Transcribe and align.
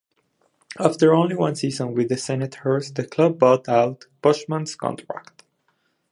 After 0.79 1.13
only 1.13 1.35
one 1.35 1.53
season 1.53 1.93
with 1.93 2.09
the 2.09 2.17
Senators, 2.17 2.91
the 2.91 3.05
club 3.05 3.37
bought 3.37 3.69
out 3.69 4.05
Boschman's 4.23 4.73
contract. 4.75 5.43